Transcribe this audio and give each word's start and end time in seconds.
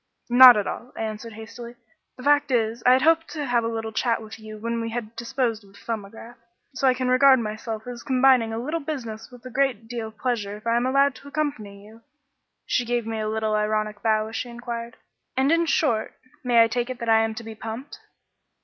"Not 0.31 0.57
at 0.57 0.65
all," 0.65 0.91
I 0.97 1.03
answered 1.03 1.33
hastily. 1.33 1.75
"The 2.17 2.23
fact 2.23 2.49
is, 2.49 2.81
I 2.87 2.93
had 2.93 3.03
hoped 3.03 3.27
to 3.33 3.45
have 3.45 3.63
a 3.63 3.67
little 3.67 3.91
chat 3.91 4.19
with 4.19 4.39
you 4.39 4.57
when 4.57 4.81
we 4.81 4.89
had 4.89 5.15
disposed 5.15 5.63
of 5.63 5.73
the 5.73 5.77
'Thumbograph,' 5.79 6.39
so 6.73 6.87
I 6.87 6.95
can 6.95 7.07
regard 7.07 7.37
myself 7.37 7.85
as 7.85 8.01
combining 8.01 8.51
a 8.51 8.57
little 8.57 8.79
business 8.79 9.29
with 9.29 9.45
a 9.45 9.51
great 9.51 9.87
deal 9.87 10.07
of 10.07 10.17
pleasure 10.17 10.57
if 10.57 10.65
I 10.65 10.75
am 10.75 10.87
allowed 10.87 11.13
to 11.17 11.27
accompany 11.27 11.85
you." 11.85 12.01
She 12.65 12.83
gave 12.83 13.05
me 13.05 13.19
a 13.19 13.29
little 13.29 13.53
ironical 13.53 14.01
bow 14.01 14.25
as 14.27 14.35
she 14.35 14.49
inquired 14.49 14.97
"And, 15.37 15.51
in 15.51 15.67
short, 15.67 16.15
I 16.19 16.27
may 16.43 16.67
take 16.67 16.89
it 16.89 16.97
that 16.97 17.07
I 17.07 17.19
am 17.19 17.35
to 17.35 17.43
be 17.43 17.53
pumped?" 17.53 17.99